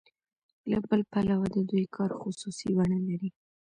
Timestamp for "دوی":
1.69-1.85